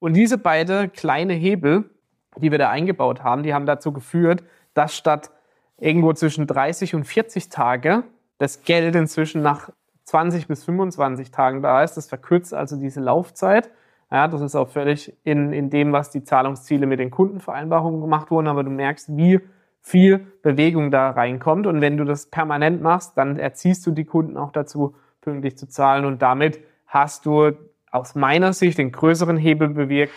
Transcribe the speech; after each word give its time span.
Und 0.00 0.14
diese 0.14 0.38
beiden 0.38 0.92
kleine 0.92 1.32
Hebel, 1.32 1.90
die 2.36 2.50
wir 2.50 2.58
da 2.58 2.70
eingebaut 2.70 3.24
haben, 3.24 3.42
die 3.42 3.54
haben 3.54 3.66
dazu 3.66 3.92
geführt, 3.92 4.44
dass 4.74 4.94
statt 4.94 5.30
irgendwo 5.78 6.12
zwischen 6.12 6.46
30 6.46 6.94
und 6.94 7.04
40 7.04 7.48
Tage 7.48 8.04
das 8.38 8.62
Geld 8.62 8.94
inzwischen 8.94 9.42
nach 9.42 9.70
20 10.04 10.46
bis 10.46 10.64
25 10.64 11.30
Tagen 11.30 11.62
da 11.62 11.82
ist. 11.82 11.96
Das 11.96 12.08
verkürzt 12.08 12.54
also 12.54 12.76
diese 12.76 13.00
Laufzeit. 13.00 13.70
Ja, 14.10 14.26
das 14.26 14.40
ist 14.40 14.54
auch 14.54 14.68
völlig 14.68 15.14
in, 15.24 15.52
in 15.52 15.68
dem, 15.68 15.92
was 15.92 16.10
die 16.10 16.24
Zahlungsziele 16.24 16.86
mit 16.86 16.98
den 16.98 17.10
Kundenvereinbarungen 17.10 18.00
gemacht 18.00 18.30
wurden. 18.30 18.46
Aber 18.46 18.64
du 18.64 18.70
merkst, 18.70 19.16
wie 19.16 19.40
viel 19.80 20.18
Bewegung 20.42 20.90
da 20.90 21.10
reinkommt. 21.10 21.66
Und 21.66 21.80
wenn 21.80 21.96
du 21.96 22.04
das 22.04 22.26
permanent 22.26 22.82
machst, 22.82 23.18
dann 23.18 23.38
erziehst 23.38 23.86
du 23.86 23.90
die 23.90 24.04
Kunden 24.04 24.36
auch 24.36 24.52
dazu, 24.52 24.94
pünktlich 25.20 25.58
zu 25.58 25.68
zahlen. 25.68 26.04
Und 26.04 26.22
damit 26.22 26.60
hast 26.86 27.26
du 27.26 27.52
aus 27.90 28.14
meiner 28.14 28.52
Sicht 28.52 28.78
den 28.78 28.92
größeren 28.92 29.36
Hebel 29.36 29.68
bewirkt. 29.68 30.12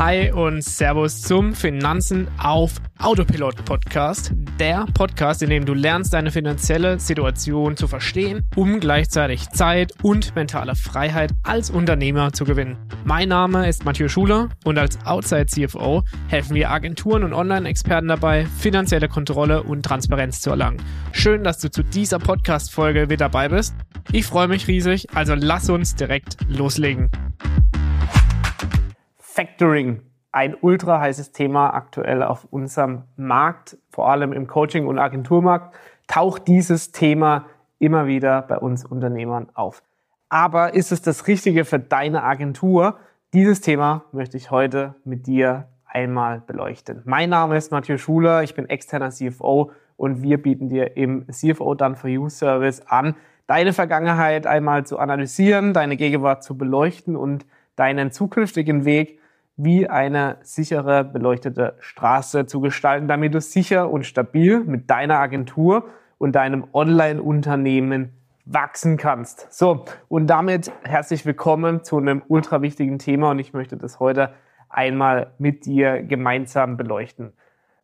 Hi 0.00 0.32
und 0.32 0.64
Servus 0.64 1.20
zum 1.20 1.52
Finanzen 1.52 2.26
auf 2.38 2.76
Autopilot 3.00 3.62
Podcast. 3.66 4.32
Der 4.58 4.86
Podcast, 4.94 5.42
in 5.42 5.50
dem 5.50 5.66
du 5.66 5.74
lernst, 5.74 6.14
deine 6.14 6.30
finanzielle 6.30 6.98
Situation 6.98 7.76
zu 7.76 7.86
verstehen, 7.86 8.48
um 8.56 8.80
gleichzeitig 8.80 9.50
Zeit 9.50 9.92
und 10.02 10.34
mentale 10.34 10.74
Freiheit 10.74 11.32
als 11.42 11.68
Unternehmer 11.68 12.32
zu 12.32 12.46
gewinnen. 12.46 12.78
Mein 13.04 13.28
Name 13.28 13.68
ist 13.68 13.84
Mathieu 13.84 14.08
Schuler 14.08 14.48
und 14.64 14.78
als 14.78 15.04
Outside 15.04 15.44
CFO 15.44 16.02
helfen 16.28 16.54
wir 16.54 16.70
Agenturen 16.70 17.22
und 17.22 17.34
Online-Experten 17.34 18.08
dabei, 18.08 18.46
finanzielle 18.46 19.06
Kontrolle 19.06 19.62
und 19.64 19.82
Transparenz 19.82 20.40
zu 20.40 20.48
erlangen. 20.48 20.82
Schön, 21.12 21.44
dass 21.44 21.58
du 21.58 21.70
zu 21.70 21.82
dieser 21.82 22.18
Podcast-Folge 22.18 23.10
wieder 23.10 23.28
dabei 23.28 23.50
bist. 23.50 23.74
Ich 24.12 24.24
freue 24.24 24.48
mich 24.48 24.66
riesig, 24.66 25.08
also 25.14 25.34
lass 25.34 25.68
uns 25.68 25.94
direkt 25.94 26.38
loslegen. 26.48 27.10
Factoring, 29.40 30.02
ein 30.32 30.54
ultra 30.60 31.00
heißes 31.00 31.32
Thema 31.32 31.70
aktuell 31.70 32.22
auf 32.22 32.46
unserem 32.50 33.04
Markt, 33.16 33.78
vor 33.88 34.10
allem 34.10 34.34
im 34.34 34.46
Coaching- 34.46 34.86
und 34.86 34.98
Agenturmarkt, 34.98 35.74
taucht 36.06 36.46
dieses 36.46 36.92
Thema 36.92 37.46
immer 37.78 38.06
wieder 38.06 38.42
bei 38.42 38.58
uns 38.58 38.84
Unternehmern 38.84 39.48
auf. 39.54 39.82
Aber 40.28 40.74
ist 40.74 40.92
es 40.92 41.00
das 41.00 41.26
Richtige 41.26 41.64
für 41.64 41.78
deine 41.78 42.22
Agentur? 42.22 42.98
Dieses 43.32 43.62
Thema 43.62 44.04
möchte 44.12 44.36
ich 44.36 44.50
heute 44.50 44.94
mit 45.04 45.26
dir 45.26 45.68
einmal 45.86 46.42
beleuchten. 46.46 47.00
Mein 47.06 47.30
Name 47.30 47.56
ist 47.56 47.72
Mathieu 47.72 47.96
Schuler, 47.96 48.42
ich 48.42 48.54
bin 48.54 48.68
externer 48.68 49.08
CFO 49.08 49.72
und 49.96 50.20
wir 50.22 50.36
bieten 50.42 50.68
dir 50.68 50.98
im 50.98 51.24
CFO 51.32 51.74
Done 51.74 51.96
for 51.96 52.10
You 52.10 52.28
Service 52.28 52.82
an, 52.82 53.16
deine 53.46 53.72
Vergangenheit 53.72 54.46
einmal 54.46 54.84
zu 54.84 54.98
analysieren, 54.98 55.72
deine 55.72 55.96
Gegenwart 55.96 56.44
zu 56.44 56.58
beleuchten 56.58 57.16
und 57.16 57.46
deinen 57.76 58.12
zukünftigen 58.12 58.84
Weg 58.84 59.19
wie 59.62 59.88
eine 59.88 60.38
sichere, 60.42 61.04
beleuchtete 61.04 61.74
Straße 61.80 62.46
zu 62.46 62.60
gestalten, 62.60 63.08
damit 63.08 63.34
du 63.34 63.40
sicher 63.40 63.90
und 63.90 64.06
stabil 64.06 64.60
mit 64.60 64.88
deiner 64.88 65.18
Agentur 65.18 65.84
und 66.16 66.34
deinem 66.34 66.66
Online-Unternehmen 66.72 68.12
wachsen 68.46 68.96
kannst. 68.96 69.52
So, 69.52 69.84
und 70.08 70.28
damit 70.28 70.72
herzlich 70.82 71.26
willkommen 71.26 71.84
zu 71.84 71.98
einem 71.98 72.22
ultra 72.28 72.62
wichtigen 72.62 72.98
Thema 72.98 73.32
und 73.32 73.38
ich 73.38 73.52
möchte 73.52 73.76
das 73.76 74.00
heute 74.00 74.32
einmal 74.70 75.32
mit 75.38 75.66
dir 75.66 76.02
gemeinsam 76.02 76.78
beleuchten. 76.78 77.34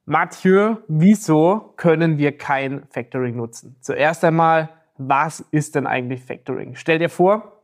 Mathieu, 0.07 0.77
wieso 0.89 1.75
können 1.77 2.17
wir 2.17 2.39
kein 2.39 2.85
Factoring 2.89 3.37
nutzen? 3.37 3.77
Zuerst 3.81 4.25
einmal, 4.25 4.71
was 4.97 5.41
ist 5.51 5.75
denn 5.75 5.87
eigentlich 5.87 6.25
Factoring? 6.25 6.75
Stell 6.75 6.99
dir 6.99 7.11
vor, 7.11 7.61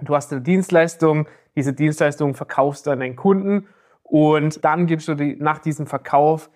du 0.00 0.14
hast 0.14 0.32
eine 0.32 0.42
Dienstleistung, 0.42 1.26
diese 1.56 1.72
Dienstleistung 1.72 2.34
verkaufst 2.34 2.86
du 2.86 2.90
an 2.90 3.00
deinen 3.00 3.16
Kunden 3.16 3.66
und 4.02 4.64
dann 4.64 4.86
gibst 4.86 5.08
du 5.08 5.14
die, 5.14 5.36
nach 5.36 5.58
diesem 5.58 5.86
Verkauf 5.86 6.50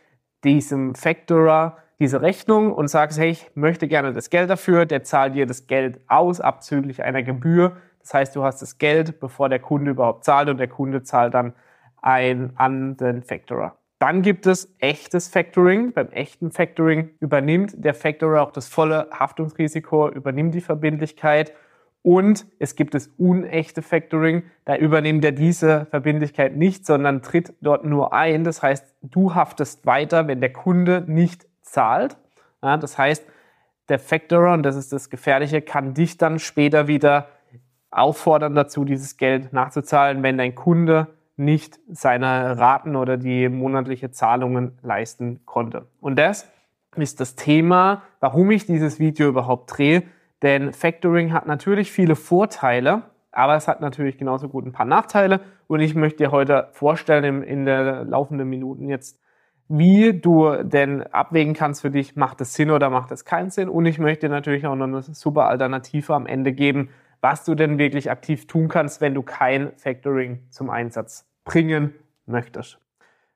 diesem 0.45 0.95
Factorer 0.95 1.79
diese 1.99 2.23
Rechnung 2.23 2.73
und 2.73 2.89
sagst, 2.89 3.19
hey, 3.19 3.31
ich 3.31 3.51
möchte 3.55 3.89
gerne 3.89 4.13
das 4.13 4.31
Geld 4.31 4.49
dafür, 4.49 4.87
der 4.87 5.03
zahlt 5.03 5.35
dir 5.35 5.47
das 5.47 5.67
Geld 5.67 6.01
aus, 6.07 6.41
abzüglich 6.41 7.03
einer 7.03 7.23
Gebühr. 7.23 7.77
Das 8.01 8.15
heißt, 8.15 8.37
du 8.37 8.43
hast 8.43 8.63
das 8.63 8.79
Geld, 8.79 9.21
bevor 9.21 9.49
der 9.49 9.59
Kunde 9.59 9.91
überhaupt 9.91 10.25
zahlt 10.25 10.49
und 10.49 10.57
der 10.57 10.69
Kunde 10.69 11.03
zahlt 11.03 11.35
dann 11.35 11.53
ein, 12.01 12.53
an 12.57 12.97
den 12.97 13.23
Factorer. 13.23 13.77
Dann 13.99 14.23
gibt 14.23 14.47
es 14.47 14.75
echtes 14.79 15.29
Factoring. 15.29 15.93
Beim 15.93 16.09
echten 16.09 16.51
Factoring 16.51 17.11
übernimmt 17.21 17.75
der 17.77 17.93
Factorer 17.93 18.43
auch 18.43 18.53
das 18.53 18.67
volle 18.67 19.09
Haftungsrisiko, 19.13 20.09
übernimmt 20.09 20.55
die 20.55 20.63
Verbindlichkeit 20.63 21.53
und 22.03 22.47
es 22.59 22.77
gibt 22.77 22.95
das 22.95 23.09
unechte 23.19 23.83
Factoring, 23.83 24.45
da 24.65 24.77
übernimmt 24.77 25.25
er 25.25 25.33
diese 25.33 25.87
Verbindlichkeit 25.91 26.57
nicht, 26.57 26.87
sondern 26.87 27.23
tritt 27.23 27.53
dort 27.61 27.85
nur 27.85 28.13
ein. 28.15 28.45
Das 28.45 28.63
heißt, 28.63 28.95
du 29.03 29.35
haftest 29.35 29.85
weiter, 29.85 30.27
wenn 30.27 30.41
der 30.41 30.53
Kunde 30.53 31.05
nicht 31.07 31.47
zahlt. 31.61 32.17
Ja, 32.63 32.79
das 32.79 32.97
heißt, 32.97 33.25
der 33.91 33.99
Factorer, 33.99 34.55
und 34.55 34.63
das 34.63 34.77
ist 34.77 34.93
das 34.93 35.11
Gefährliche, 35.11 35.61
kann 35.61 35.95
dich 35.95 36.17
dann 36.17 36.39
später 36.39 36.87
wieder 36.87 37.29
auffordern 37.91 38.55
dazu, 38.55 38.85
dieses 38.85 39.17
Geld 39.17 39.53
nachzuzahlen, 39.53 40.23
wenn 40.23 40.39
dein 40.39 40.55
Kunde 40.55 41.09
nicht 41.37 41.81
seine 41.91 42.59
Raten 42.59 42.97
oder 42.97 43.17
die 43.17 43.49
monatliche 43.49 44.11
Zahlungen 44.11 44.79
leisten 44.83 45.41
konnte. 45.45 45.87
Und 46.01 46.17
das 46.17 46.49
ist 46.97 47.21
das 47.21 47.35
Thema, 47.35 48.03
warum 48.21 48.51
ich 48.51 48.67
dieses 48.67 49.01
Video 49.01 49.29
überhaupt 49.29 49.77
drehe 49.77 50.03
denn 50.43 50.73
Factoring 50.73 51.33
hat 51.33 51.47
natürlich 51.47 51.93
viele 51.93 52.17
Vorteile, 52.17 53.03
aber 53.33 53.57
es 53.57 53.69
hat 53.69 53.81
natürlich 53.81 54.19
genauso 54.19 54.49
gut 54.49 54.67
ein 54.67 54.73
paar 54.73 54.87
Nachteile. 54.87 55.41
Und 55.67 55.81
ich 55.81 55.95
möchte 55.95 56.25
dir 56.25 56.31
heute 56.31 56.69
vorstellen, 56.73 57.43
in, 57.43 57.65
der 57.65 58.05
laufenden 58.05 58.49
Minuten 58.49 58.89
jetzt, 58.89 59.21
wie 59.69 60.19
du 60.19 60.65
denn 60.65 61.03
abwägen 61.03 61.55
kannst 61.55 61.83
für 61.83 61.91
dich, 61.91 62.17
macht 62.17 62.41
es 62.41 62.55
Sinn 62.55 62.71
oder 62.71 62.91
macht 62.91 63.13
es 63.13 63.25
keinen 63.25 63.51
Sinn. 63.51 63.69
Und 63.69 63.87
ich 63.87 63.99
möchte 63.99 64.27
dir 64.27 64.33
natürlich 64.33 64.67
auch 64.67 64.75
noch 64.75 64.87
eine 64.87 65.03
super 65.03 65.47
Alternative 65.47 66.15
am 66.15 66.27
Ende 66.27 66.53
geben, 66.53 66.89
was 67.21 67.45
du 67.45 67.55
denn 67.55 67.79
wirklich 67.79 68.11
aktiv 68.11 68.47
tun 68.47 68.69
kannst, 68.69 69.01
wenn 69.01 69.15
du 69.15 69.23
kein 69.23 69.73
Factoring 69.77 70.41
zum 70.49 70.71
Einsatz 70.71 71.29
bringen 71.45 71.95
möchtest. 72.27 72.79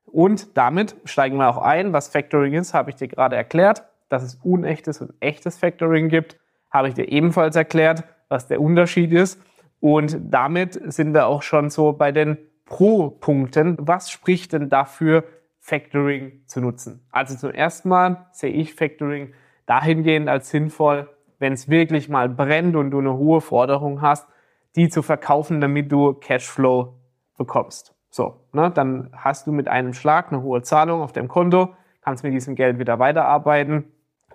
Und 0.06 0.56
damit 0.56 0.96
steigen 1.04 1.36
wir 1.36 1.48
auch 1.48 1.58
ein. 1.58 1.92
Was 1.92 2.08
Factoring 2.08 2.54
ist, 2.54 2.74
habe 2.74 2.90
ich 2.90 2.96
dir 2.96 3.08
gerade 3.08 3.36
erklärt, 3.36 3.84
dass 4.08 4.22
es 4.22 4.36
unechtes 4.42 5.00
und 5.00 5.12
echtes 5.20 5.58
Factoring 5.58 6.08
gibt 6.08 6.38
habe 6.74 6.88
ich 6.88 6.94
dir 6.94 7.08
ebenfalls 7.08 7.54
erklärt, 7.54 8.02
was 8.28 8.48
der 8.48 8.60
Unterschied 8.60 9.12
ist. 9.12 9.40
Und 9.78 10.18
damit 10.20 10.80
sind 10.92 11.14
wir 11.14 11.26
auch 11.26 11.42
schon 11.42 11.70
so 11.70 11.92
bei 11.92 12.10
den 12.10 12.36
Pro-Punkten. 12.64 13.76
Was 13.78 14.10
spricht 14.10 14.52
denn 14.52 14.68
dafür, 14.68 15.24
Factoring 15.60 16.42
zu 16.46 16.60
nutzen? 16.60 17.06
Also 17.12 17.36
zum 17.36 17.52
ersten 17.52 17.88
Mal 17.88 18.26
sehe 18.32 18.50
ich 18.50 18.74
Factoring 18.74 19.34
dahingehend 19.66 20.28
als 20.28 20.50
sinnvoll, 20.50 21.08
wenn 21.38 21.52
es 21.52 21.68
wirklich 21.68 22.08
mal 22.08 22.28
brennt 22.28 22.74
und 22.74 22.90
du 22.90 22.98
eine 22.98 23.16
hohe 23.16 23.40
Forderung 23.40 24.02
hast, 24.02 24.26
die 24.74 24.88
zu 24.88 25.02
verkaufen, 25.02 25.60
damit 25.60 25.92
du 25.92 26.14
Cashflow 26.14 26.98
bekommst. 27.38 27.94
So, 28.10 28.40
ne, 28.52 28.70
dann 28.70 29.10
hast 29.12 29.46
du 29.46 29.52
mit 29.52 29.68
einem 29.68 29.92
Schlag 29.92 30.32
eine 30.32 30.42
hohe 30.42 30.62
Zahlung 30.62 31.02
auf 31.02 31.12
dem 31.12 31.28
Konto, 31.28 31.74
kannst 32.00 32.24
mit 32.24 32.32
diesem 32.32 32.56
Geld 32.56 32.78
wieder 32.78 32.98
weiterarbeiten 32.98 33.84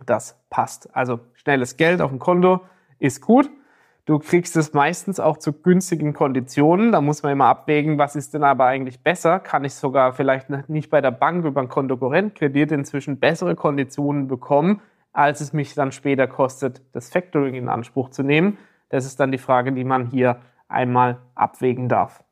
das 0.06 0.40
passt. 0.50 0.94
Also 0.96 1.20
schnelles 1.50 1.78
Geld 1.78 2.00
auf 2.00 2.12
dem 2.12 2.20
Konto 2.20 2.62
ist 3.00 3.22
gut. 3.22 3.50
Du 4.06 4.20
kriegst 4.20 4.56
es 4.56 4.74
meistens 4.74 5.20
auch 5.20 5.38
zu 5.38 5.52
günstigen 5.52 6.14
Konditionen. 6.14 6.92
Da 6.92 7.02
muss 7.02 7.24
man 7.24 7.32
immer 7.32 7.46
abwägen, 7.46 7.98
was 7.98 8.16
ist 8.16 8.36
denn 8.36 8.44
aber 8.44 8.66
eigentlich 8.66 9.02
besser? 9.02 9.40
Kann 9.40 9.66
ich 9.66 9.74
sogar 9.74 10.14
vielleicht 10.14 10.50
nicht 10.70 10.92
bei 10.92 11.02
der 11.02 11.10
Bank 11.10 11.46
über 11.46 11.60
einen 11.60 11.70
Kontokorrentkredit 11.70 12.72
inzwischen 12.72 13.20
bessere 13.20 13.56
Konditionen 13.56 14.28
bekommen, 14.28 14.82
als 15.12 15.42
es 15.42 15.52
mich 15.52 15.74
dann 15.74 15.92
später 15.92 16.28
kostet, 16.28 16.84
das 16.94 17.10
Factoring 17.10 17.56
in 17.56 17.68
Anspruch 17.68 18.10
zu 18.10 18.22
nehmen? 18.22 18.60
Das 18.90 19.06
ist 19.06 19.20
dann 19.20 19.32
die 19.32 19.40
Frage, 19.40 19.72
die 19.72 19.84
man 19.84 20.06
hier 20.06 20.42
einmal 20.68 21.18
abwägen 21.34 21.90
darf. 21.90 22.24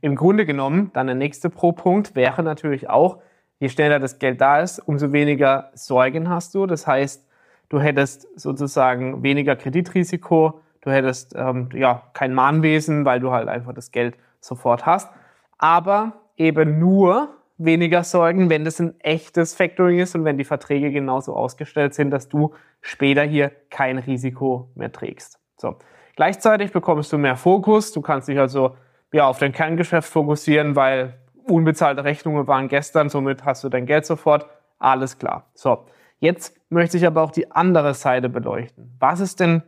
Im 0.00 0.16
Grunde 0.16 0.46
genommen, 0.46 0.90
dann 0.94 1.06
der 1.06 1.16
nächste 1.16 1.50
Pro-Punkt 1.50 2.14
wäre 2.14 2.42
natürlich 2.42 2.88
auch, 2.88 3.18
je 3.60 3.68
schneller 3.68 3.98
das 3.98 4.18
Geld 4.18 4.40
da 4.40 4.60
ist, 4.60 4.78
umso 4.78 5.12
weniger 5.12 5.70
Sorgen 5.74 6.30
hast 6.30 6.54
du. 6.54 6.66
Das 6.66 6.86
heißt, 6.86 7.28
du 7.72 7.80
hättest 7.80 8.28
sozusagen 8.38 9.22
weniger 9.22 9.56
Kreditrisiko, 9.56 10.60
du 10.82 10.90
hättest 10.90 11.34
ähm, 11.34 11.70
ja 11.74 12.02
kein 12.12 12.34
Mahnwesen, 12.34 13.06
weil 13.06 13.18
du 13.18 13.32
halt 13.32 13.48
einfach 13.48 13.72
das 13.72 13.90
Geld 13.90 14.14
sofort 14.40 14.84
hast. 14.84 15.10
Aber 15.56 16.12
eben 16.36 16.78
nur 16.78 17.30
weniger 17.56 18.04
Sorgen, 18.04 18.50
wenn 18.50 18.64
das 18.64 18.78
ein 18.78 19.00
echtes 19.00 19.54
Factoring 19.54 20.00
ist 20.00 20.14
und 20.14 20.24
wenn 20.24 20.36
die 20.36 20.44
Verträge 20.44 20.90
genauso 20.90 21.34
ausgestellt 21.34 21.94
sind, 21.94 22.10
dass 22.10 22.28
du 22.28 22.52
später 22.82 23.22
hier 23.22 23.50
kein 23.70 23.98
Risiko 23.98 24.68
mehr 24.74 24.92
trägst. 24.92 25.38
So. 25.56 25.76
Gleichzeitig 26.16 26.72
bekommst 26.72 27.10
du 27.12 27.18
mehr 27.18 27.36
Fokus. 27.36 27.92
Du 27.92 28.02
kannst 28.02 28.28
dich 28.28 28.38
also 28.38 28.76
ja, 29.12 29.26
auf 29.26 29.38
dein 29.38 29.52
Kerngeschäft 29.52 30.10
fokussieren, 30.10 30.76
weil 30.76 31.14
unbezahlte 31.48 32.04
Rechnungen 32.04 32.46
waren 32.46 32.68
gestern, 32.68 33.08
somit 33.08 33.46
hast 33.46 33.64
du 33.64 33.70
dein 33.70 33.86
Geld 33.86 34.04
sofort. 34.04 34.46
Alles 34.78 35.18
klar. 35.18 35.46
So, 35.54 35.86
jetzt 36.22 36.56
möchte 36.70 36.96
ich 36.96 37.06
aber 37.06 37.22
auch 37.22 37.30
die 37.30 37.50
andere 37.50 37.92
Seite 37.92 38.28
beleuchten. 38.30 38.96
Was 38.98 39.20
ist 39.20 39.40
denn 39.40 39.62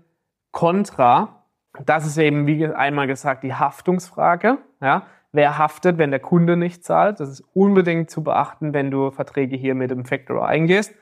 kontra 0.52 1.44
Das 1.84 2.06
ist 2.06 2.16
eben, 2.18 2.46
wie 2.46 2.66
einmal 2.66 3.08
gesagt, 3.08 3.42
die 3.42 3.52
Haftungsfrage. 3.52 4.58
Ja? 4.80 5.06
Wer 5.32 5.58
haftet, 5.58 5.98
wenn 5.98 6.12
der 6.12 6.20
Kunde 6.20 6.56
nicht 6.56 6.84
zahlt? 6.84 7.18
Das 7.18 7.28
ist 7.28 7.40
unbedingt 7.52 8.08
zu 8.08 8.22
beachten, 8.22 8.72
wenn 8.72 8.92
du 8.92 9.10
Verträge 9.10 9.56
hier 9.56 9.74
mit 9.74 9.90
dem 9.90 10.04
Factorer 10.04 10.46
eingehst. 10.46 10.94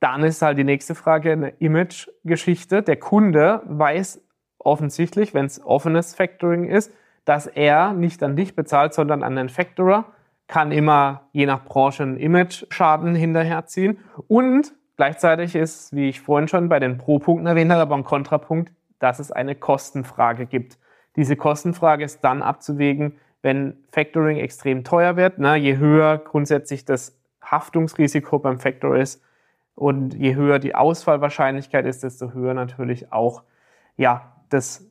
Dann 0.00 0.22
ist 0.24 0.40
halt 0.40 0.56
die 0.56 0.64
nächste 0.64 0.94
Frage 0.94 1.32
eine 1.32 1.50
Image-Geschichte. 1.50 2.82
Der 2.82 2.96
Kunde 2.96 3.60
weiß 3.66 4.22
offensichtlich, 4.58 5.34
wenn 5.34 5.44
es 5.44 5.62
offenes 5.62 6.14
Factoring 6.14 6.64
ist, 6.64 6.92
dass 7.26 7.46
er 7.46 7.92
nicht 7.92 8.22
an 8.22 8.36
dich 8.36 8.56
bezahlt, 8.56 8.94
sondern 8.94 9.22
an 9.22 9.36
den 9.36 9.50
Factorer, 9.50 10.06
kann 10.48 10.72
immer 10.72 11.28
je 11.32 11.44
nach 11.44 11.64
Branche 11.64 12.04
einen 12.04 12.16
Image-Schaden 12.16 13.14
hinterherziehen. 13.14 13.98
Und 14.28 14.72
gleichzeitig 14.96 15.54
ist, 15.54 15.94
wie 15.94 16.08
ich 16.08 16.20
vorhin 16.20 16.48
schon 16.48 16.68
bei 16.68 16.78
den 16.78 16.98
Pro-Punkten 16.98 17.46
erwähnt 17.46 17.70
habe, 17.70 17.82
aber 17.82 17.96
ein 17.96 18.04
Kontrapunkt, 18.04 18.72
dass 18.98 19.18
es 19.18 19.30
eine 19.30 19.54
Kostenfrage 19.54 20.46
gibt. 20.46 20.78
Diese 21.16 21.36
Kostenfrage 21.36 22.04
ist 22.04 22.20
dann 22.22 22.42
abzuwägen, 22.42 23.18
wenn 23.42 23.76
Factoring 23.90 24.38
extrem 24.38 24.84
teuer 24.84 25.16
wird. 25.16 25.38
Ne, 25.38 25.56
je 25.56 25.76
höher 25.76 26.18
grundsätzlich 26.18 26.84
das 26.84 27.18
Haftungsrisiko 27.42 28.38
beim 28.38 28.58
Factor 28.58 28.96
ist 28.96 29.22
und 29.74 30.14
je 30.14 30.34
höher 30.34 30.58
die 30.58 30.74
Ausfallwahrscheinlichkeit 30.74 31.86
ist, 31.86 32.02
desto 32.02 32.32
höher 32.32 32.54
natürlich 32.54 33.12
auch 33.12 33.42
ja, 33.96 34.32
das, 34.48 34.84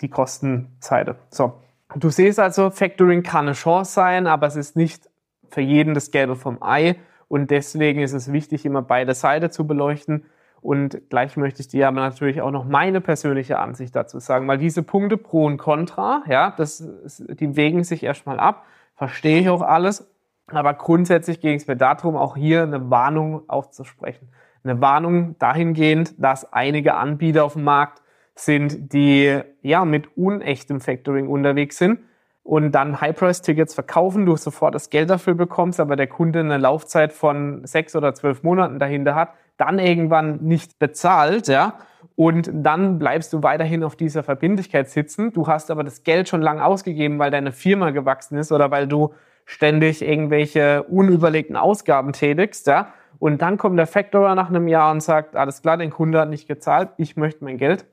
die 0.00 0.08
Kostenseite. 0.08 1.16
So. 1.30 1.60
Du 1.96 2.10
siehst 2.10 2.38
also, 2.38 2.70
Factoring 2.70 3.22
kann 3.22 3.46
eine 3.46 3.54
Chance 3.54 3.92
sein, 3.92 4.26
aber 4.26 4.46
es 4.46 4.56
ist 4.56 4.76
nicht 4.76 5.08
für 5.50 5.60
jeden 5.60 5.94
das 5.94 6.10
Gelbe 6.10 6.36
vom 6.36 6.62
Ei. 6.62 6.96
Und 7.32 7.50
deswegen 7.50 8.02
ist 8.02 8.12
es 8.12 8.30
wichtig, 8.30 8.66
immer 8.66 8.82
beide 8.82 9.14
Seiten 9.14 9.50
zu 9.50 9.66
beleuchten. 9.66 10.26
Und 10.60 11.08
gleich 11.08 11.38
möchte 11.38 11.62
ich 11.62 11.68
dir 11.68 11.88
aber 11.88 12.00
natürlich 12.00 12.42
auch 12.42 12.50
noch 12.50 12.66
meine 12.66 13.00
persönliche 13.00 13.58
Ansicht 13.58 13.96
dazu 13.96 14.18
sagen, 14.18 14.46
weil 14.48 14.58
diese 14.58 14.82
Punkte 14.82 15.16
pro 15.16 15.46
und 15.46 15.56
contra, 15.56 16.22
ja, 16.28 16.52
das, 16.54 16.84
die 17.16 17.56
wägen 17.56 17.84
sich 17.84 18.02
erstmal 18.02 18.38
ab, 18.38 18.66
verstehe 18.96 19.40
ich 19.40 19.48
auch 19.48 19.62
alles. 19.62 20.12
Aber 20.48 20.74
grundsätzlich 20.74 21.40
ging 21.40 21.56
es 21.56 21.66
mir 21.66 21.76
darum, 21.76 22.18
auch 22.18 22.36
hier 22.36 22.64
eine 22.64 22.90
Warnung 22.90 23.48
aufzusprechen. 23.48 24.28
Eine 24.62 24.82
Warnung 24.82 25.38
dahingehend, 25.38 26.22
dass 26.22 26.52
einige 26.52 26.96
Anbieter 26.96 27.46
auf 27.46 27.54
dem 27.54 27.64
Markt 27.64 28.02
sind, 28.34 28.92
die 28.92 29.40
ja 29.62 29.86
mit 29.86 30.18
unechtem 30.18 30.82
Factoring 30.82 31.28
unterwegs 31.28 31.78
sind 31.78 32.00
und 32.42 32.72
dann 32.72 33.00
High-Price-Tickets 33.00 33.74
verkaufen, 33.74 34.26
du 34.26 34.36
sofort 34.36 34.74
das 34.74 34.90
Geld 34.90 35.10
dafür 35.10 35.34
bekommst, 35.34 35.78
aber 35.80 35.96
der 35.96 36.08
Kunde 36.08 36.40
eine 36.40 36.58
Laufzeit 36.58 37.12
von 37.12 37.64
sechs 37.64 37.94
oder 37.94 38.14
zwölf 38.14 38.42
Monaten 38.42 38.78
dahinter 38.78 39.14
hat, 39.14 39.30
dann 39.56 39.78
irgendwann 39.78 40.38
nicht 40.42 40.78
bezahlt, 40.78 41.46
ja, 41.48 41.74
und 42.16 42.50
dann 42.52 42.98
bleibst 42.98 43.32
du 43.32 43.42
weiterhin 43.42 43.84
auf 43.84 43.96
dieser 43.96 44.22
Verbindlichkeit 44.22 44.88
sitzen. 44.90 45.32
Du 45.32 45.46
hast 45.46 45.70
aber 45.70 45.84
das 45.84 46.02
Geld 46.02 46.28
schon 46.28 46.42
lange 46.42 46.64
ausgegeben, 46.64 47.18
weil 47.18 47.30
deine 47.30 47.52
Firma 47.52 47.90
gewachsen 47.90 48.36
ist 48.36 48.52
oder 48.52 48.70
weil 48.70 48.86
du 48.86 49.14
ständig 49.44 50.02
irgendwelche 50.02 50.82
unüberlegten 50.84 51.56
Ausgaben 51.56 52.12
tätigst, 52.12 52.66
ja. 52.66 52.88
Und 53.18 53.40
dann 53.40 53.56
kommt 53.56 53.78
der 53.78 53.86
Factorer 53.86 54.34
nach 54.34 54.48
einem 54.48 54.66
Jahr 54.66 54.90
und 54.90 55.00
sagt, 55.00 55.36
alles 55.36 55.62
klar, 55.62 55.76
den 55.76 55.90
Kunde 55.90 56.18
hat 56.18 56.28
nicht 56.28 56.48
gezahlt, 56.48 56.88
ich 56.96 57.16
möchte 57.16 57.44
mein 57.44 57.56
Geld. 57.56 57.86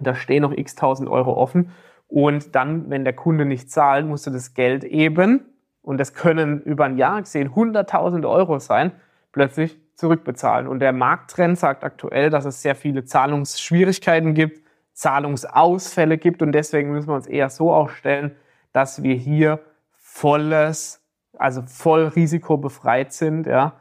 Da 0.00 0.14
stehen 0.14 0.42
noch 0.42 0.52
x 0.52 0.76
tausend 0.76 1.08
Euro 1.08 1.32
offen. 1.32 1.72
Und 2.08 2.54
dann, 2.54 2.88
wenn 2.90 3.04
der 3.04 3.14
Kunde 3.14 3.44
nicht 3.44 3.70
zahlt, 3.70 4.06
musst 4.06 4.26
du 4.26 4.30
das 4.30 4.54
Geld 4.54 4.84
eben, 4.84 5.44
und 5.82 5.98
das 5.98 6.14
können 6.14 6.62
über 6.62 6.84
ein 6.84 6.98
Jahr 6.98 7.20
gesehen 7.22 7.54
hunderttausende 7.54 8.28
Euro 8.28 8.58
sein, 8.58 8.92
plötzlich 9.32 9.78
zurückbezahlen. 9.94 10.66
Und 10.66 10.80
der 10.80 10.92
Markttrend 10.92 11.58
sagt 11.58 11.84
aktuell, 11.84 12.30
dass 12.30 12.44
es 12.44 12.62
sehr 12.62 12.74
viele 12.74 13.04
Zahlungsschwierigkeiten 13.04 14.34
gibt, 14.34 14.62
Zahlungsausfälle 14.92 16.18
gibt. 16.18 16.42
Und 16.42 16.52
deswegen 16.52 16.92
müssen 16.92 17.08
wir 17.08 17.14
uns 17.14 17.26
eher 17.26 17.50
so 17.50 17.72
aufstellen, 17.72 18.34
dass 18.72 19.02
wir 19.02 19.14
hier 19.14 19.60
volles, 19.94 21.02
also 21.36 21.62
voll 21.62 22.08
risikobefreit 22.08 23.12
sind, 23.12 23.46
ja, 23.46 23.74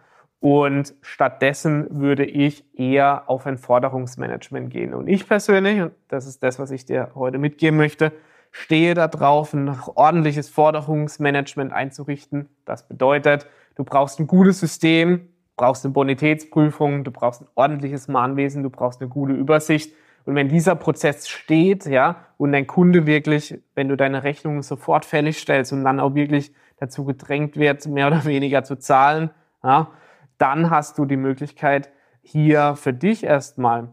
und 0.46 0.94
stattdessen 1.02 1.88
würde 1.90 2.24
ich 2.24 2.64
eher 2.78 3.24
auf 3.32 3.48
ein 3.48 3.58
Forderungsmanagement 3.58 4.70
gehen. 4.70 4.94
Und 4.94 5.08
ich 5.08 5.28
persönlich, 5.28 5.82
und 5.82 5.94
das 6.08 6.28
ist 6.28 6.44
das, 6.44 6.60
was 6.60 6.70
ich 6.70 6.86
dir 6.86 7.10
heute 7.16 7.40
mitgeben 7.40 7.78
möchte, 7.78 8.12
stehe 8.52 8.94
da 8.94 9.08
drauf, 9.08 9.56
ein 9.56 9.76
ordentliches 9.96 10.50
Forderungsmanagement 10.50 11.74
einzurichten. 11.74 12.48
Das 12.64 12.88
bedeutet, 12.88 13.48
du 13.74 13.84
brauchst 13.84 14.20
ein 14.20 14.28
gutes 14.28 14.60
System, 14.60 15.30
brauchst 15.56 15.84
eine 15.84 15.94
Bonitätsprüfung, 15.96 17.04
du 17.04 17.10
brauchst 17.10 17.42
ein 17.42 17.48
ordentliches 17.56 18.08
Mahnwesen, 18.08 18.62
du 18.62 18.70
brauchst 18.70 19.02
eine 19.02 19.10
gute 19.10 19.34
Übersicht. 19.34 19.96
Und 20.26 20.36
wenn 20.36 20.48
dieser 20.48 20.76
Prozess 20.76 21.28
steht, 21.28 21.88
ja, 21.88 22.18
und 22.38 22.52
dein 22.52 22.68
Kunde 22.68 23.08
wirklich, 23.08 23.60
wenn 23.74 23.90
du 23.90 23.98
deine 23.98 24.22
Rechnung 24.22 24.62
sofort 24.62 25.06
fällig 25.06 25.40
stellst 25.40 25.74
und 25.74 25.84
dann 25.84 26.00
auch 26.00 26.14
wirklich 26.14 26.54
dazu 26.78 27.04
gedrängt 27.04 27.58
wird, 27.58 27.88
mehr 27.88 28.06
oder 28.06 28.26
weniger 28.26 28.64
zu 28.64 28.76
zahlen, 28.76 29.32
ja, 29.64 29.88
dann 30.38 30.70
hast 30.70 30.98
du 30.98 31.06
die 31.06 31.18
Möglichkeit, 31.18 31.90
hier 32.22 32.76
für 32.76 32.94
dich 32.94 33.24
erstmal 33.24 33.90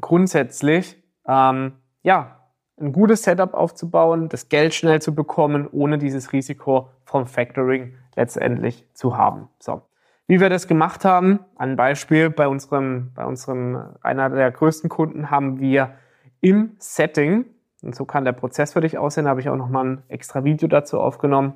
grundsätzlich 0.00 1.02
ähm, 1.26 1.72
ja, 2.02 2.36
ein 2.78 2.92
gutes 2.92 3.22
Setup 3.22 3.54
aufzubauen, 3.54 4.28
das 4.28 4.48
Geld 4.48 4.74
schnell 4.74 5.00
zu 5.00 5.14
bekommen, 5.14 5.68
ohne 5.70 5.98
dieses 5.98 6.32
Risiko 6.32 6.90
vom 7.04 7.26
Factoring 7.26 7.94
letztendlich 8.16 8.86
zu 8.92 9.16
haben. 9.16 9.48
So. 9.58 9.82
Wie 10.26 10.40
wir 10.40 10.50
das 10.50 10.66
gemacht 10.66 11.04
haben, 11.04 11.40
ein 11.56 11.76
Beispiel 11.76 12.30
bei 12.30 12.48
unserem, 12.48 13.12
bei 13.14 13.24
unserem, 13.24 13.94
einer 14.02 14.28
der 14.28 14.50
größten 14.50 14.90
Kunden 14.90 15.30
haben 15.30 15.60
wir 15.60 15.94
im 16.40 16.76
Setting, 16.78 17.46
und 17.82 17.94
so 17.94 18.04
kann 18.04 18.24
der 18.24 18.32
Prozess 18.32 18.72
für 18.72 18.80
dich 18.80 18.98
aussehen, 18.98 19.28
habe 19.28 19.40
ich 19.40 19.48
auch 19.48 19.56
nochmal 19.56 19.84
ein 19.84 20.02
extra 20.08 20.44
Video 20.44 20.68
dazu 20.68 21.00
aufgenommen, 21.00 21.54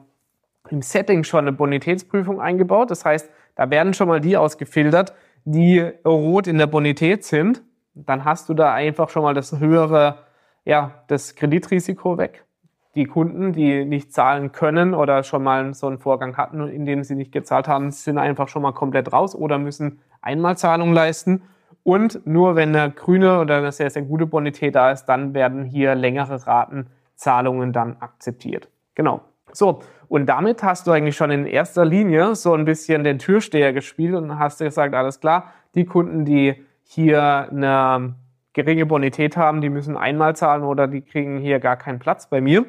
im 0.69 0.83
Setting 0.83 1.25
schon 1.25 1.41
eine 1.41 1.53
Bonitätsprüfung 1.53 2.41
eingebaut. 2.41 2.91
Das 2.91 3.05
heißt, 3.05 3.31
da 3.61 3.69
werden 3.69 3.93
schon 3.93 4.09
mal 4.09 4.23
die 4.23 4.39
ausgefiltert, 4.39 5.13
die 5.45 5.81
rot 6.07 6.47
in 6.47 6.57
der 6.57 6.67
Bonität 6.67 7.25
sind. 7.25 7.61
Dann 7.93 8.25
hast 8.25 8.49
du 8.49 8.55
da 8.55 8.73
einfach 8.73 9.11
schon 9.11 9.23
mal 9.23 9.35
das 9.35 9.61
höhere, 9.61 10.21
ja, 10.65 11.03
das 11.09 11.35
Kreditrisiko 11.35 12.17
weg. 12.17 12.47
Die 12.95 13.05
Kunden, 13.05 13.53
die 13.53 13.85
nicht 13.85 14.15
zahlen 14.15 14.53
können 14.53 14.95
oder 14.95 15.25
schon 15.25 15.43
mal 15.43 15.75
so 15.75 15.89
einen 15.89 15.99
Vorgang 15.99 16.39
hatten, 16.39 16.69
in 16.69 16.87
dem 16.87 17.05
sie 17.05 17.15
nicht 17.15 17.33
gezahlt 17.33 17.69
haben, 17.69 17.91
sind 17.91 18.17
einfach 18.17 18.49
schon 18.49 18.63
mal 18.63 18.73
komplett 18.73 19.13
raus 19.13 19.35
oder 19.35 19.59
müssen 19.59 20.01
Einmalzahlungen 20.23 20.95
leisten. 20.95 21.43
Und 21.83 22.27
nur 22.27 22.57
wenn 22.57 22.75
eine 22.75 22.91
grüne 22.91 23.41
oder 23.41 23.59
eine 23.59 23.73
sehr, 23.73 23.91
sehr 23.91 24.05
gute 24.05 24.25
Bonität 24.25 24.75
da 24.75 24.91
ist, 24.91 25.05
dann 25.05 25.35
werden 25.35 25.65
hier 25.67 25.95
längere 25.95 26.47
Ratenzahlungen 26.47 27.75
dann 27.75 27.99
akzeptiert. 28.01 28.71
Genau. 28.95 29.21
So, 29.53 29.81
und 30.11 30.27
damit 30.27 30.65
hast 30.65 30.89
du 30.89 30.91
eigentlich 30.91 31.17
schon 31.17 31.31
in 31.31 31.47
erster 31.47 31.85
Linie 31.85 32.35
so 32.35 32.53
ein 32.53 32.65
bisschen 32.65 33.05
den 33.05 33.21
Türsteher 33.21 33.73
gespielt 33.73 34.17
und 34.17 34.41
hast 34.41 34.59
gesagt, 34.59 34.93
alles 34.93 35.21
klar, 35.21 35.53
die 35.77 35.85
Kunden, 35.85 36.25
die 36.25 36.67
hier 36.83 37.47
eine 37.49 38.17
geringe 38.53 38.87
Bonität 38.87 39.37
haben, 39.37 39.61
die 39.61 39.71
müssen 39.71 39.97
einmal 39.97 40.35
zahlen 40.35 40.65
oder 40.65 40.89
die 40.89 41.03
kriegen 41.03 41.39
hier 41.39 41.61
gar 41.61 41.77
keinen 41.77 42.01
Platz 42.01 42.29
bei 42.29 42.41
mir. 42.41 42.67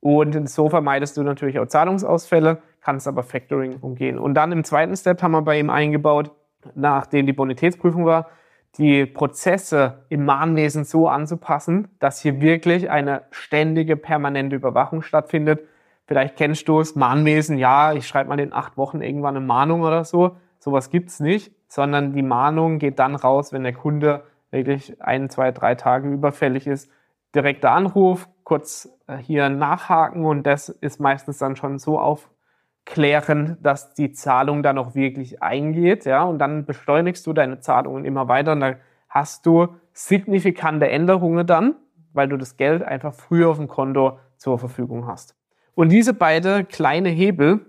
Und 0.00 0.48
so 0.48 0.70
vermeidest 0.70 1.18
du 1.18 1.22
natürlich 1.24 1.58
auch 1.58 1.66
Zahlungsausfälle, 1.66 2.62
kannst 2.80 3.06
aber 3.06 3.22
Factoring 3.22 3.76
umgehen. 3.82 4.18
Und 4.18 4.32
dann 4.32 4.50
im 4.50 4.64
zweiten 4.64 4.96
Step 4.96 5.22
haben 5.22 5.32
wir 5.32 5.42
bei 5.42 5.58
ihm 5.58 5.68
eingebaut, 5.68 6.30
nachdem 6.74 7.26
die 7.26 7.34
Bonitätsprüfung 7.34 8.06
war, 8.06 8.30
die 8.78 9.04
Prozesse 9.04 10.06
im 10.08 10.24
Mahnwesen 10.24 10.84
so 10.84 11.06
anzupassen, 11.06 11.88
dass 11.98 12.22
hier 12.22 12.40
wirklich 12.40 12.88
eine 12.88 13.24
ständige, 13.30 13.98
permanente 13.98 14.56
Überwachung 14.56 15.02
stattfindet 15.02 15.60
Vielleicht 16.08 16.36
kennst 16.36 16.66
du 16.68 16.80
es, 16.80 16.96
Mahnwesen, 16.96 17.58
ja, 17.58 17.92
ich 17.92 18.08
schreibe 18.08 18.30
mal 18.30 18.40
in 18.40 18.54
acht 18.54 18.78
Wochen 18.78 19.02
irgendwann 19.02 19.36
eine 19.36 19.44
Mahnung 19.44 19.82
oder 19.82 20.04
so. 20.04 20.36
Sowas 20.58 20.88
gibt's 20.88 21.20
nicht, 21.20 21.52
sondern 21.68 22.14
die 22.14 22.22
Mahnung 22.22 22.78
geht 22.78 22.98
dann 22.98 23.14
raus, 23.14 23.52
wenn 23.52 23.62
der 23.62 23.74
Kunde 23.74 24.24
wirklich 24.50 25.02
ein, 25.02 25.28
zwei, 25.28 25.52
drei 25.52 25.74
Tage 25.74 26.08
überfällig 26.08 26.66
ist. 26.66 26.90
Direkter 27.34 27.72
Anruf, 27.72 28.26
kurz 28.42 28.88
äh, 29.06 29.18
hier 29.18 29.50
nachhaken 29.50 30.24
und 30.24 30.44
das 30.44 30.70
ist 30.70 30.98
meistens 30.98 31.36
dann 31.36 31.56
schon 31.56 31.78
so 31.78 31.98
aufklärend, 31.98 33.58
dass 33.60 33.92
die 33.92 34.12
Zahlung 34.12 34.62
dann 34.62 34.78
auch 34.78 34.94
wirklich 34.94 35.42
eingeht, 35.42 36.06
ja, 36.06 36.22
und 36.22 36.38
dann 36.38 36.64
beschleunigst 36.64 37.26
du 37.26 37.34
deine 37.34 37.60
Zahlungen 37.60 38.06
immer 38.06 38.28
weiter 38.28 38.52
und 38.52 38.60
dann 38.60 38.76
hast 39.10 39.44
du 39.44 39.74
signifikante 39.92 40.88
Änderungen 40.88 41.46
dann, 41.46 41.76
weil 42.14 42.28
du 42.28 42.38
das 42.38 42.56
Geld 42.56 42.82
einfach 42.82 43.12
früher 43.12 43.50
auf 43.50 43.58
dem 43.58 43.68
Konto 43.68 44.18
zur 44.38 44.58
Verfügung 44.58 45.06
hast. 45.06 45.34
Und 45.78 45.90
diese 45.90 46.12
beiden 46.12 46.66
kleine 46.66 47.08
Hebel, 47.08 47.60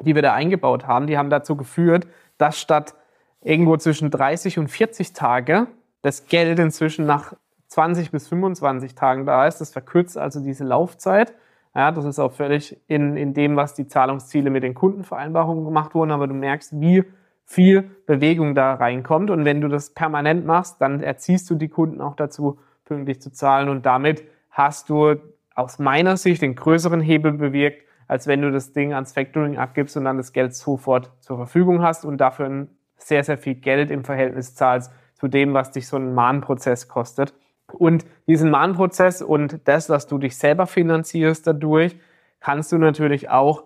die 0.00 0.14
wir 0.14 0.22
da 0.22 0.32
eingebaut 0.34 0.86
haben, 0.86 1.08
die 1.08 1.18
haben 1.18 1.30
dazu 1.30 1.56
geführt, 1.56 2.06
dass 2.38 2.60
statt 2.60 2.94
irgendwo 3.42 3.76
zwischen 3.76 4.08
30 4.08 4.60
und 4.60 4.68
40 4.68 5.14
Tage 5.14 5.66
das 6.00 6.28
Geld 6.28 6.60
inzwischen 6.60 7.06
nach 7.06 7.32
20 7.66 8.12
bis 8.12 8.28
25 8.28 8.94
Tagen 8.94 9.26
da 9.26 9.48
ist. 9.48 9.60
Das 9.60 9.72
verkürzt 9.72 10.16
also 10.16 10.38
diese 10.38 10.62
Laufzeit. 10.62 11.34
Ja, 11.74 11.90
das 11.90 12.04
ist 12.04 12.20
auch 12.20 12.30
völlig 12.30 12.80
in, 12.86 13.16
in 13.16 13.34
dem, 13.34 13.56
was 13.56 13.74
die 13.74 13.88
Zahlungsziele 13.88 14.48
mit 14.48 14.62
den 14.62 14.74
Kundenvereinbarungen 14.74 15.64
gemacht 15.64 15.92
wurden. 15.96 16.12
Aber 16.12 16.28
du 16.28 16.34
merkst, 16.34 16.80
wie 16.80 17.02
viel 17.46 17.90
Bewegung 18.06 18.54
da 18.54 18.74
reinkommt. 18.74 19.28
Und 19.28 19.44
wenn 19.44 19.60
du 19.60 19.66
das 19.66 19.90
permanent 19.90 20.46
machst, 20.46 20.80
dann 20.80 21.02
erziehst 21.02 21.50
du 21.50 21.56
die 21.56 21.68
Kunden 21.68 22.00
auch 22.00 22.14
dazu, 22.14 22.60
pünktlich 22.84 23.20
zu 23.20 23.32
zahlen. 23.32 23.68
Und 23.68 23.86
damit 23.86 24.22
hast 24.50 24.88
du 24.88 25.16
aus 25.56 25.78
meiner 25.78 26.16
Sicht 26.16 26.42
den 26.42 26.54
größeren 26.54 27.00
Hebel 27.00 27.32
bewirkt, 27.32 27.82
als 28.06 28.28
wenn 28.28 28.42
du 28.42 28.52
das 28.52 28.72
Ding 28.72 28.94
ans 28.94 29.12
Factoring 29.12 29.56
abgibst 29.56 29.96
und 29.96 30.04
dann 30.04 30.18
das 30.18 30.32
Geld 30.32 30.54
sofort 30.54 31.10
zur 31.20 31.38
Verfügung 31.38 31.82
hast 31.82 32.04
und 32.04 32.18
dafür 32.18 32.68
sehr, 32.98 33.24
sehr 33.24 33.38
viel 33.38 33.54
Geld 33.54 33.90
im 33.90 34.04
Verhältnis 34.04 34.54
zahlst 34.54 34.92
zu 35.14 35.28
dem, 35.28 35.54
was 35.54 35.72
dich 35.72 35.88
so 35.88 35.96
ein 35.96 36.14
Mahnprozess 36.14 36.88
kostet. 36.88 37.34
Und 37.72 38.06
diesen 38.28 38.50
Mahnprozess 38.50 39.22
und 39.22 39.66
das, 39.66 39.88
was 39.88 40.06
du 40.06 40.18
dich 40.18 40.36
selber 40.36 40.66
finanzierst 40.66 41.46
dadurch, 41.46 41.96
kannst 42.40 42.70
du 42.70 42.78
natürlich 42.78 43.28
auch 43.28 43.64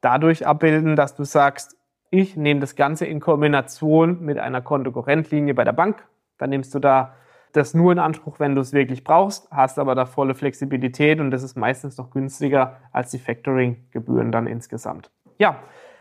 dadurch 0.00 0.46
abbilden, 0.46 0.94
dass 0.94 1.16
du 1.16 1.24
sagst, 1.24 1.76
ich 2.10 2.36
nehme 2.36 2.60
das 2.60 2.76
Ganze 2.76 3.06
in 3.06 3.18
Kombination 3.18 4.20
mit 4.20 4.38
einer 4.38 4.60
Kontokorrentlinie 4.60 5.54
bei 5.54 5.64
der 5.64 5.72
Bank. 5.72 6.04
Dann 6.38 6.50
nimmst 6.50 6.74
du 6.74 6.78
da 6.78 7.14
das 7.52 7.74
nur 7.74 7.92
in 7.92 7.98
Anspruch, 7.98 8.40
wenn 8.40 8.54
du 8.54 8.60
es 8.60 8.72
wirklich 8.72 9.04
brauchst, 9.04 9.50
hast 9.50 9.78
aber 9.78 9.94
da 9.94 10.06
volle 10.06 10.34
Flexibilität 10.34 11.20
und 11.20 11.30
das 11.30 11.42
ist 11.42 11.56
meistens 11.56 11.96
noch 11.96 12.10
günstiger 12.10 12.76
als 12.92 13.10
die 13.10 13.18
Factoring-Gebühren 13.18 14.32
dann 14.32 14.46
insgesamt. 14.46 15.10
Ja, 15.38 15.56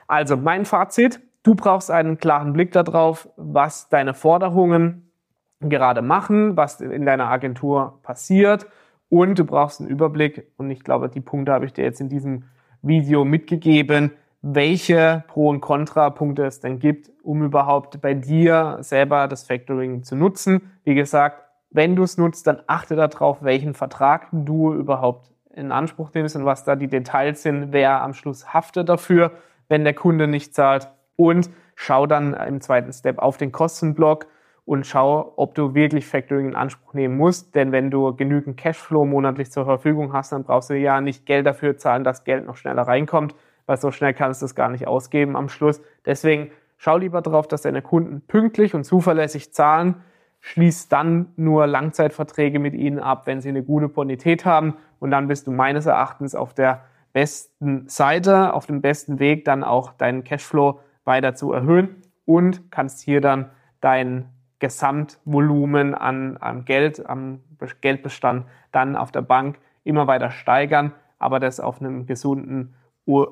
also 0.08 0.38
mein 0.38 0.66
Fazit, 0.66 1.20
du 1.44 1.56
brauchst 1.56 1.92
einen 1.92 2.18
klaren 2.18 2.54
Blick 2.54 2.72
darauf, 2.72 3.30
was 3.38 3.90
deine 3.90 4.14
Forderungen 4.14 5.12
gerade 5.60 6.02
machen, 6.02 6.56
was 6.56 6.82
in 6.82 7.06
deiner 7.06 7.28
Agentur 7.30 8.00
passiert 8.04 8.68
und 9.10 9.38
du 9.38 9.46
brauchst 9.46 9.82
einen 9.82 9.90
Überblick 9.90 10.52
und 10.58 10.72
ich 10.72 10.84
glaube, 10.84 11.10
die 11.10 11.22
Punkte 11.22 11.52
habe 11.52 11.66
ich 11.66 11.74
dir 11.74 11.84
jetzt 11.84 12.00
in 12.00 12.10
diesem 12.10 12.46
Video 12.82 13.26
mitgegeben, 13.26 14.12
welche 14.42 15.24
Pro- 15.28 15.50
und 15.50 15.62
Kontrapunkte 15.62 16.46
es 16.46 16.60
denn 16.60 16.80
gibt, 16.80 17.12
um 17.24 17.44
überhaupt 17.44 18.02
bei 18.02 18.14
dir 18.14 18.78
selber 18.82 19.28
das 19.28 19.44
Factoring 19.44 20.04
zu 20.04 20.16
nutzen. 20.16 20.72
Wie 20.84 20.96
gesagt, 20.96 21.44
wenn 21.72 21.96
du 21.96 22.04
es 22.04 22.18
nutzt, 22.18 22.48
dann 22.48 22.62
achte 22.68 22.96
darauf, 22.96 23.44
welchen 23.44 23.74
Vertrag 23.74 24.28
du 24.32 24.74
überhaupt 24.74 25.30
in 25.54 25.72
Anspruch 25.72 26.12
nimmst 26.14 26.36
und 26.36 26.46
was 26.46 26.64
da 26.64 26.76
die 26.76 26.88
Details 26.88 27.44
sind, 27.44 27.72
wer 27.72 28.02
am 28.02 28.14
Schluss 28.14 28.54
haftet 28.54 28.90
dafür, 28.90 29.32
wenn 29.68 29.84
der 29.84 29.94
Kunde 29.94 30.28
nicht 30.28 30.56
zahlt. 30.56 30.90
Und 31.16 31.50
schau 31.76 32.08
dann 32.08 32.34
im 32.34 32.62
zweiten 32.62 32.94
Step 32.94 33.20
auf 33.20 33.38
den 33.38 33.52
Kostenblock 33.52 34.28
und 34.66 34.86
schau, 34.86 35.34
ob 35.36 35.56
du 35.56 35.76
wirklich 35.76 36.08
Factoring 36.08 36.50
in 36.50 36.56
Anspruch 36.56 36.94
nehmen 36.94 37.18
musst. 37.18 37.56
Denn 37.56 37.72
wenn 37.72 37.92
du 37.92 38.16
genügend 38.16 38.56
Cashflow 38.56 39.06
monatlich 39.06 39.52
zur 39.52 39.66
Verfügung 39.66 40.14
hast, 40.14 40.32
dann 40.32 40.44
brauchst 40.44 40.70
du 40.70 40.76
ja 40.76 41.02
nicht 41.02 41.26
Geld 41.26 41.46
dafür 41.46 41.78
zahlen, 41.78 42.04
dass 42.04 42.24
Geld 42.24 42.46
noch 42.46 42.56
schneller 42.56 42.84
reinkommt, 42.84 43.36
weil 43.70 43.78
so 43.78 43.92
schnell 43.92 44.16
kannst 44.16 44.42
du 44.42 44.48
es 44.48 44.56
gar 44.56 44.70
nicht 44.70 44.88
ausgeben 44.88 45.36
am 45.36 45.48
Schluss. 45.48 45.80
Deswegen 46.04 46.50
schau 46.78 46.98
lieber 46.98 47.22
darauf, 47.22 47.48
dass 47.48 47.62
deine 47.62 47.84
Kunden 47.84 48.22
pünktlich 48.22 48.74
und 48.74 48.84
zuverlässig 48.84 49.54
zahlen. 49.54 50.02
Schließ 50.40 50.88
dann 50.88 51.28
nur 51.36 51.68
Langzeitverträge 51.68 52.58
mit 52.58 52.74
ihnen 52.74 52.98
ab, 52.98 53.28
wenn 53.28 53.42
sie 53.42 53.50
eine 53.50 53.62
gute 53.62 53.88
Bonität 53.88 54.44
haben. 54.44 54.74
Und 54.98 55.12
dann 55.12 55.28
bist 55.28 55.46
du 55.46 55.52
meines 55.52 55.86
Erachtens 55.86 56.34
auf 56.34 56.56
der 56.56 56.84
besten 57.14 57.88
Seite, 57.88 58.56
auf 58.56 58.66
dem 58.66 58.82
besten 58.82 59.20
Weg, 59.20 59.46
dann 59.46 59.64
auch 59.64 59.94
deinen 59.94 60.24
Cashflow 60.24 60.80
weiter 61.06 61.36
zu 61.36 61.54
erhöhen 61.54 62.02
und 62.26 62.72
kannst 62.72 63.02
hier 63.02 63.22
dann 63.22 63.52
dein 63.82 64.30
Gesamtvolumen 64.58 65.94
an, 65.94 66.38
an 66.38 66.66
Geld, 66.66 67.08
am 67.08 67.42
Geldbestand 67.82 68.48
dann 68.72 68.96
auf 68.96 69.12
der 69.12 69.22
Bank 69.22 69.60
immer 69.84 70.08
weiter 70.08 70.32
steigern, 70.32 70.92
aber 71.20 71.40
das 71.40 71.60
auf 71.60 71.80
einem 71.80 72.08
gesunden 72.08 72.74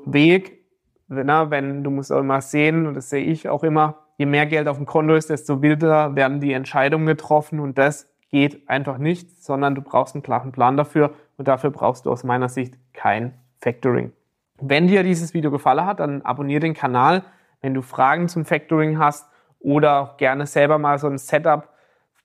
Weg, 0.05 0.63
na, 1.07 1.49
wenn 1.51 1.83
du 1.83 1.89
musst 1.89 2.11
auch 2.11 2.19
immer 2.19 2.41
sehen, 2.41 2.87
und 2.87 2.95
das 2.95 3.09
sehe 3.09 3.23
ich 3.23 3.47
auch 3.47 3.63
immer, 3.63 3.99
je 4.17 4.25
mehr 4.25 4.45
Geld 4.45 4.67
auf 4.67 4.77
dem 4.77 4.85
Konto 4.85 5.15
ist, 5.15 5.29
desto 5.29 5.61
wilder 5.61 6.15
werden 6.15 6.39
die 6.39 6.53
Entscheidungen 6.53 7.05
getroffen 7.05 7.59
und 7.59 7.77
das 7.77 8.09
geht 8.29 8.67
einfach 8.67 8.97
nicht, 8.97 9.43
sondern 9.43 9.75
du 9.75 9.81
brauchst 9.81 10.15
einen 10.15 10.23
klaren 10.23 10.51
Plan 10.51 10.75
dafür 10.75 11.13
und 11.37 11.47
dafür 11.47 11.69
brauchst 11.69 12.05
du 12.05 12.11
aus 12.11 12.23
meiner 12.23 12.49
Sicht 12.49 12.75
kein 12.93 13.33
Factoring. 13.61 14.11
Wenn 14.59 14.87
dir 14.87 15.03
dieses 15.03 15.33
Video 15.33 15.51
gefallen 15.51 15.85
hat, 15.85 15.99
dann 15.99 16.23
abonniere 16.23 16.61
den 16.61 16.73
Kanal. 16.73 17.23
Wenn 17.61 17.73
du 17.73 17.81
Fragen 17.81 18.27
zum 18.27 18.43
Factoring 18.43 18.97
hast 18.97 19.29
oder 19.59 20.01
auch 20.01 20.17
gerne 20.17 20.45
selber 20.45 20.77
mal 20.77 20.97
so 20.97 21.07
ein 21.07 21.17
Setup 21.17 21.69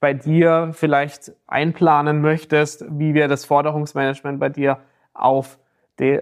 bei 0.01 0.15
dir 0.15 0.71
vielleicht 0.73 1.33
einplanen 1.47 2.21
möchtest, 2.21 2.85
wie 2.89 3.15
wir 3.15 3.29
das 3.29 3.45
Forderungsmanagement 3.45 4.41
bei 4.41 4.49
dir 4.49 4.79
auf 5.15 5.59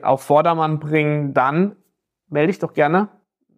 auf 0.02 0.22
Vordermann 0.22 0.78
bringen, 0.78 1.34
dann 1.34 1.76
melde 2.28 2.48
dich 2.48 2.58
doch 2.58 2.74
gerne 2.74 3.08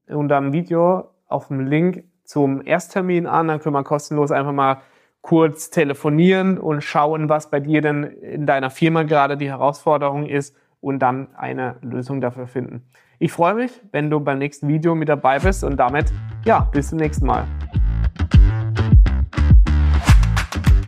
unter 0.09 0.41
dem 0.41 0.53
Video 0.53 1.11
auf 1.27 1.49
dem 1.49 1.61
Link 1.61 2.05
zum 2.25 2.65
Ersttermin 2.65 3.27
an. 3.27 3.49
Dann 3.49 3.61
können 3.61 3.75
wir 3.75 3.85
kostenlos 3.85 4.31
einfach 4.31 4.53
mal 4.53 4.79
kurz 5.21 5.71
telefonieren 5.71 6.59
und 6.59 6.83
schauen, 6.83 7.29
was 7.29 7.51
bei 7.51 7.61
dir 7.61 7.81
denn 7.81 8.05
in 8.05 8.47
deiner 8.47 8.71
Firma 8.71 9.05
gerade 9.05 9.37
die 9.37 9.49
Herausforderung 9.49 10.27
ist 10.27 10.57
und 10.81 10.99
dann 10.99 11.29
eine 11.37 11.77
Lösung 11.81 12.21
dafür 12.21 12.47
finden. 12.47 12.83
Ich 13.19 13.33
freue 13.33 13.55
mich, 13.55 13.81
wenn 13.93 14.11
du 14.11 14.19
beim 14.19 14.39
nächsten 14.39 14.67
Video 14.67 14.97
mit 14.97 15.09
dabei 15.09 15.39
bist 15.39 15.63
und 15.63 15.77
damit, 15.77 16.13
ja, 16.45 16.69
bis 16.73 16.89
zum 16.89 16.99
nächsten 16.99 17.27
Mal. 17.27 17.47